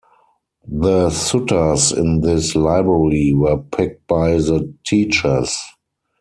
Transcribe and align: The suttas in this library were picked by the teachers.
The 0.67 1.09
suttas 1.09 1.95
in 1.95 2.21
this 2.21 2.55
library 2.55 3.33
were 3.35 3.57
picked 3.57 4.07
by 4.07 4.31
the 4.37 4.73
teachers. 4.83 5.55